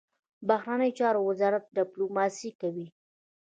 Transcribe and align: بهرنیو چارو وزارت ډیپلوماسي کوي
بهرنیو 0.47 0.95
چارو 0.99 1.21
وزارت 1.29 1.63
ډیپلوماسي 1.77 2.51
کوي 2.61 2.87